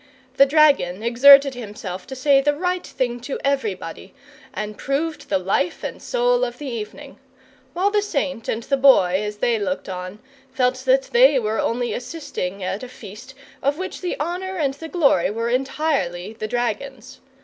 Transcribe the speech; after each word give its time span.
The 0.37 0.47
dragon 0.47 1.03
exerted 1.03 1.53
himself 1.53 2.07
to 2.07 2.15
say 2.15 2.41
the 2.41 2.55
right 2.55 2.83
thing 2.87 3.19
to 3.19 3.37
everybody, 3.43 4.15
and 4.51 4.75
proved 4.75 5.29
the 5.29 5.37
life 5.37 5.83
and 5.83 6.01
soul 6.01 6.43
of 6.43 6.57
the 6.57 6.65
evening; 6.65 7.19
while 7.73 7.91
the 7.91 8.01
Saint 8.01 8.49
and 8.49 8.63
the 8.63 8.77
Boy, 8.77 9.21
as 9.23 9.37
they 9.37 9.59
looked 9.59 9.87
on, 9.87 10.17
felt 10.51 10.77
that 10.85 11.03
they 11.13 11.37
were 11.37 11.59
only 11.59 11.93
assisting 11.93 12.63
at 12.63 12.81
a 12.81 12.89
feast 12.89 13.35
of 13.61 13.77
which 13.77 14.01
the 14.01 14.19
honour 14.19 14.57
and 14.57 14.73
the 14.73 14.89
glory 14.89 15.29
were 15.29 15.49
entirely 15.49 16.33
the 16.33 16.47
dragon's. 16.47 17.19